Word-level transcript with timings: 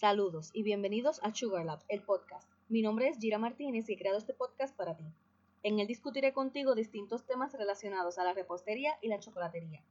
Saludos 0.00 0.48
y 0.54 0.62
bienvenidos 0.62 1.20
a 1.22 1.34
Sugar 1.34 1.66
Lab, 1.66 1.80
el 1.88 2.00
podcast. 2.00 2.48
Mi 2.70 2.80
nombre 2.80 3.08
es 3.08 3.18
Gira 3.18 3.36
Martínez 3.36 3.86
y 3.86 3.92
he 3.92 3.98
creado 3.98 4.16
este 4.16 4.32
podcast 4.32 4.74
para 4.74 4.96
ti. 4.96 5.04
En 5.62 5.78
él 5.78 5.86
discutiré 5.86 6.32
contigo 6.32 6.74
distintos 6.74 7.26
temas 7.26 7.52
relacionados 7.52 8.16
a 8.16 8.24
la 8.24 8.32
repostería 8.32 8.96
y 9.02 9.08
la 9.08 9.20
chocolatería. 9.20 9.84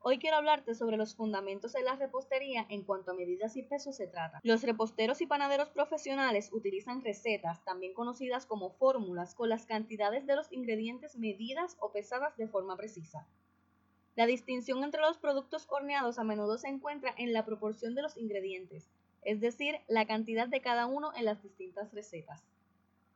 Hoy 0.00 0.18
quiero 0.18 0.38
hablarte 0.38 0.74
sobre 0.74 0.96
los 0.96 1.14
fundamentos 1.14 1.72
de 1.72 1.84
la 1.84 1.94
repostería 1.94 2.66
en 2.68 2.82
cuanto 2.82 3.12
a 3.12 3.14
medidas 3.14 3.56
y 3.56 3.62
pesos 3.62 3.94
se 3.94 4.08
trata. 4.08 4.40
Los 4.42 4.64
reposteros 4.64 5.20
y 5.20 5.26
panaderos 5.28 5.70
profesionales 5.70 6.50
utilizan 6.52 7.04
recetas, 7.04 7.64
también 7.64 7.94
conocidas 7.94 8.46
como 8.46 8.70
fórmulas, 8.70 9.36
con 9.36 9.50
las 9.50 9.66
cantidades 9.66 10.26
de 10.26 10.34
los 10.34 10.50
ingredientes 10.50 11.16
medidas 11.16 11.76
o 11.78 11.92
pesadas 11.92 12.36
de 12.36 12.48
forma 12.48 12.76
precisa. 12.76 13.28
La 14.16 14.26
distinción 14.26 14.82
entre 14.82 15.00
los 15.00 15.18
productos 15.18 15.68
horneados 15.70 16.18
a 16.18 16.24
menudo 16.24 16.58
se 16.58 16.66
encuentra 16.66 17.14
en 17.16 17.32
la 17.32 17.44
proporción 17.44 17.94
de 17.94 18.02
los 18.02 18.16
ingredientes, 18.16 18.90
es 19.24 19.40
decir, 19.40 19.80
la 19.88 20.06
cantidad 20.06 20.48
de 20.48 20.60
cada 20.60 20.86
uno 20.86 21.12
en 21.16 21.24
las 21.24 21.42
distintas 21.42 21.92
recetas. 21.92 22.44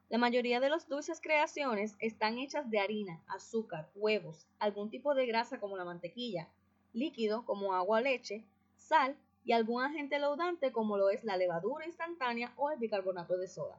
La 0.08 0.16
mayoría 0.18 0.58
de 0.58 0.70
los 0.70 0.88
dulces 0.88 1.20
creaciones 1.20 1.94
están 1.98 2.38
hechas 2.38 2.70
de 2.70 2.80
harina, 2.80 3.22
azúcar, 3.28 3.90
huevos, 3.94 4.46
algún 4.58 4.88
tipo 4.90 5.14
de 5.14 5.26
grasa 5.26 5.60
como 5.60 5.76
la 5.76 5.84
mantequilla, 5.84 6.48
líquido 6.94 7.44
como 7.44 7.74
agua 7.74 7.98
o 7.98 8.00
leche, 8.00 8.44
sal 8.76 9.16
y 9.44 9.52
algún 9.52 9.82
agente 9.82 10.18
laudante 10.18 10.72
como 10.72 10.96
lo 10.96 11.10
es 11.10 11.24
la 11.24 11.37
levadura 11.37 11.87
instantánea 11.87 12.54
o 12.56 12.70
el 12.70 12.78
bicarbonato 12.78 13.37
de 13.37 13.48
soda. 13.48 13.78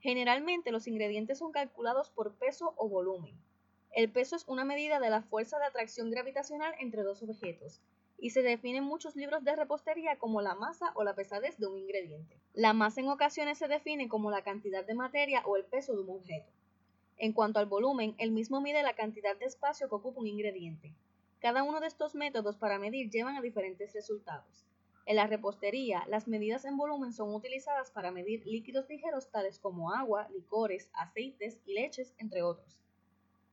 Generalmente 0.00 0.72
los 0.72 0.88
ingredientes 0.88 1.38
son 1.38 1.52
calculados 1.52 2.10
por 2.10 2.34
peso 2.34 2.74
o 2.76 2.88
volumen. 2.88 3.34
El 3.92 4.10
peso 4.10 4.34
es 4.34 4.46
una 4.48 4.64
medida 4.64 4.98
de 4.98 5.10
la 5.10 5.22
fuerza 5.22 5.58
de 5.58 5.66
atracción 5.66 6.10
gravitacional 6.10 6.74
entre 6.80 7.02
dos 7.02 7.22
objetos 7.22 7.80
y 8.18 8.30
se 8.30 8.42
define 8.42 8.78
en 8.78 8.84
muchos 8.84 9.14
libros 9.14 9.44
de 9.44 9.54
repostería 9.54 10.18
como 10.18 10.40
la 10.42 10.54
masa 10.54 10.92
o 10.96 11.04
la 11.04 11.14
pesadez 11.14 11.56
de 11.58 11.68
un 11.68 11.78
ingrediente. 11.78 12.36
La 12.52 12.72
masa 12.72 13.00
en 13.00 13.08
ocasiones 13.08 13.58
se 13.58 13.68
define 13.68 14.08
como 14.08 14.30
la 14.30 14.42
cantidad 14.42 14.84
de 14.84 14.94
materia 14.94 15.42
o 15.46 15.56
el 15.56 15.64
peso 15.64 15.94
de 15.94 16.02
un 16.02 16.10
objeto. 16.10 16.50
En 17.16 17.32
cuanto 17.32 17.60
al 17.60 17.66
volumen, 17.66 18.14
el 18.18 18.32
mismo 18.32 18.60
mide 18.60 18.82
la 18.82 18.94
cantidad 18.94 19.36
de 19.36 19.46
espacio 19.46 19.88
que 19.88 19.94
ocupa 19.94 20.20
un 20.20 20.26
ingrediente. 20.26 20.94
Cada 21.40 21.62
uno 21.62 21.78
de 21.80 21.86
estos 21.86 22.16
métodos 22.16 22.56
para 22.56 22.78
medir 22.78 23.10
llevan 23.10 23.36
a 23.36 23.40
diferentes 23.40 23.92
resultados. 23.92 24.64
En 25.06 25.16
la 25.16 25.26
repostería, 25.26 26.04
las 26.08 26.28
medidas 26.28 26.64
en 26.64 26.76
volumen 26.76 27.12
son 27.12 27.34
utilizadas 27.34 27.90
para 27.92 28.10
medir 28.10 28.44
líquidos 28.44 28.88
ligeros 28.88 29.30
tales 29.30 29.58
como 29.58 29.92
agua, 29.92 30.28
licores, 30.30 30.90
aceites 30.92 31.60
y 31.64 31.74
leches, 31.74 32.14
entre 32.18 32.42
otros. 32.42 32.82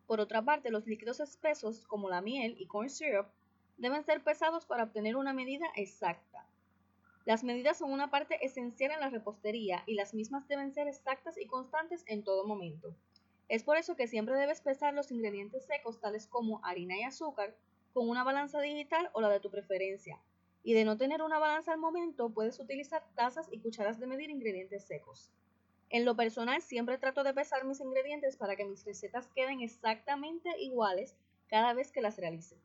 Por 0.08 0.20
otra 0.20 0.42
parte, 0.42 0.70
los 0.70 0.86
líquidos 0.86 1.20
espesos 1.20 1.86
como 1.88 2.10
la 2.10 2.22
miel 2.22 2.56
y 2.60 2.68
corn 2.68 2.90
syrup 2.90 3.28
deben 3.78 4.04
ser 4.04 4.24
pesados 4.24 4.66
para 4.66 4.84
obtener 4.84 5.16
una 5.16 5.34
medida 5.34 5.66
exacta. 5.76 6.46
Las 7.26 7.44
medidas 7.44 7.78
son 7.80 7.92
una 7.92 8.12
parte 8.12 8.46
esencial 8.46 8.92
en 8.92 9.00
la 9.00 9.10
repostería 9.10 9.84
y 9.88 9.96
las 9.96 10.14
mismas 10.14 10.48
deben 10.48 10.74
ser 10.74 10.88
exactas 10.88 11.38
y 11.40 11.48
constantes 11.48 12.04
en 12.08 12.24
todo 12.24 12.46
momento. 12.46 12.96
Es 13.48 13.64
por 13.64 13.78
eso 13.78 13.96
que 13.96 14.08
siempre 14.08 14.36
debes 14.36 14.62
pesar 14.62 14.94
los 14.94 15.12
ingredientes 15.12 15.66
secos 15.66 16.00
tales 16.00 16.28
como 16.28 16.64
harina 16.64 16.98
y 16.98 17.04
azúcar 17.04 17.56
con 17.94 18.10
una 18.10 18.24
balanza 18.24 18.60
digital 18.60 19.10
o 19.14 19.22
la 19.22 19.30
de 19.30 19.40
tu 19.40 19.50
preferencia. 19.50 20.20
Y 20.64 20.74
de 20.74 20.84
no 20.84 20.98
tener 20.98 21.22
una 21.22 21.40
balanza 21.40 21.72
al 21.72 21.80
momento, 21.80 22.30
puedes 22.30 22.60
utilizar 22.60 23.04
tazas 23.16 23.48
y 23.52 23.60
cucharas 23.60 24.00
de 24.00 24.08
medir 24.08 24.30
ingredientes 24.30 24.86
secos. 24.86 25.32
En 25.90 26.06
lo 26.06 26.16
personal, 26.16 26.62
siempre 26.62 26.98
trato 26.98 27.24
de 27.24 27.34
pesar 27.34 27.66
mis 27.66 27.80
ingredientes 27.80 28.36
para 28.36 28.56
que 28.56 28.66
mis 28.66 28.84
recetas 28.84 29.28
queden 29.36 29.62
exactamente 29.62 30.50
iguales 30.60 31.16
cada 31.48 31.74
vez 31.74 31.92
que 31.92 32.02
las 32.02 32.18
realice. 32.18 32.58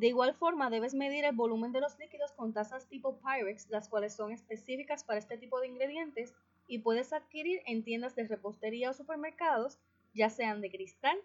De 0.00 0.06
igual 0.06 0.32
forma, 0.32 0.70
debes 0.70 0.94
medir 0.94 1.26
el 1.26 1.36
volumen 1.36 1.72
de 1.72 1.80
los 1.82 1.98
líquidos 1.98 2.32
con 2.32 2.54
tazas 2.54 2.88
tipo 2.88 3.20
Pyrex, 3.20 3.68
las 3.68 3.90
cuales 3.90 4.16
son 4.16 4.32
específicas 4.32 5.04
para 5.04 5.18
este 5.18 5.36
tipo 5.36 5.60
de 5.60 5.66
ingredientes 5.66 6.32
y 6.66 6.78
puedes 6.78 7.12
adquirir 7.12 7.60
en 7.66 7.84
tiendas 7.84 8.14
de 8.14 8.26
repostería 8.26 8.88
o 8.88 8.94
supermercados, 8.94 9.78
ya 10.14 10.30
sean 10.30 10.62
de 10.62 10.70
cristal, 10.70 11.18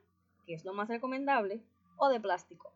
que 0.45 0.55
es 0.55 0.65
lo 0.65 0.73
más 0.73 0.89
recomendable, 0.89 1.61
o 1.95 2.09
de 2.09 2.19
plástico. 2.19 2.73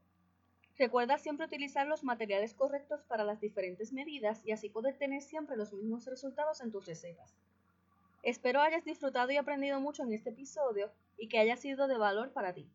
Recuerda 0.77 1.17
siempre 1.17 1.47
utilizar 1.47 1.85
los 1.85 2.05
materiales 2.05 2.53
correctos 2.53 3.03
para 3.03 3.25
las 3.25 3.41
diferentes 3.41 3.91
medidas 3.91 4.41
y 4.45 4.53
así 4.53 4.69
poder 4.69 4.97
tener 4.97 5.21
siempre 5.21 5.57
los 5.57 5.73
mismos 5.73 6.05
resultados 6.05 6.61
en 6.61 6.71
tus 6.71 6.85
recetas. 6.85 7.35
Espero 8.23 8.61
hayas 8.61 8.85
disfrutado 8.85 9.31
y 9.31 9.35
aprendido 9.35 9.81
mucho 9.81 10.03
en 10.03 10.13
este 10.13 10.29
episodio 10.29 10.93
y 11.17 11.27
que 11.27 11.39
haya 11.39 11.57
sido 11.57 11.89
de 11.89 11.97
valor 11.97 12.31
para 12.31 12.53
ti. 12.53 12.69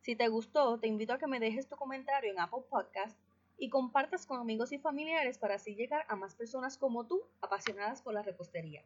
Si 0.00 0.16
te 0.16 0.28
gustó, 0.28 0.78
te 0.78 0.86
invito 0.86 1.12
a 1.12 1.18
que 1.18 1.26
me 1.26 1.40
dejes 1.40 1.68
tu 1.68 1.76
comentario 1.76 2.30
en 2.30 2.40
Apple 2.40 2.62
Podcast 2.70 3.18
y 3.58 3.68
compartas 3.68 4.24
con 4.24 4.40
amigos 4.40 4.72
y 4.72 4.78
familiares 4.78 5.38
para 5.38 5.56
así 5.56 5.74
llegar 5.74 6.04
a 6.08 6.16
más 6.16 6.34
personas 6.34 6.78
como 6.78 7.06
tú 7.06 7.22
apasionadas 7.40 8.02
por 8.02 8.14
la 8.14 8.22
repostería. 8.22 8.84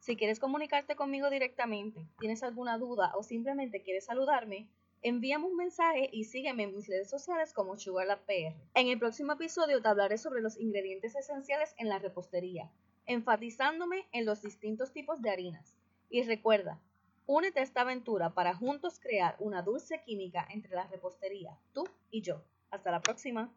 Si 0.00 0.16
quieres 0.16 0.38
comunicarte 0.38 0.96
conmigo 0.96 1.30
directamente, 1.30 2.06
tienes 2.18 2.42
alguna 2.42 2.76
duda 2.76 3.12
o 3.16 3.22
simplemente 3.22 3.82
quieres 3.82 4.04
saludarme, 4.04 4.68
envíame 5.00 5.46
un 5.46 5.56
mensaje 5.56 6.10
y 6.12 6.24
sígueme 6.24 6.64
en 6.64 6.74
mis 6.74 6.88
redes 6.88 7.08
sociales 7.08 7.54
como 7.54 7.78
SugarLabPR. 7.78 8.54
En 8.74 8.88
el 8.88 8.98
próximo 8.98 9.32
episodio 9.32 9.80
te 9.80 9.88
hablaré 9.88 10.18
sobre 10.18 10.42
los 10.42 10.58
ingredientes 10.58 11.14
esenciales 11.14 11.74
en 11.78 11.88
la 11.88 12.00
repostería, 12.00 12.70
enfatizándome 13.06 14.06
en 14.12 14.26
los 14.26 14.42
distintos 14.42 14.92
tipos 14.92 15.22
de 15.22 15.30
harinas. 15.30 15.78
Y 16.10 16.22
recuerda, 16.22 16.80
únete 17.26 17.60
a 17.60 17.62
esta 17.62 17.82
aventura 17.82 18.34
para 18.34 18.54
juntos 18.54 18.98
crear 19.00 19.36
una 19.38 19.62
dulce 19.62 20.02
química 20.04 20.46
entre 20.50 20.74
la 20.74 20.86
repostería, 20.86 21.58
tú 21.72 21.84
y 22.10 22.22
yo. 22.22 22.42
Hasta 22.70 22.90
la 22.90 23.00
próxima. 23.00 23.52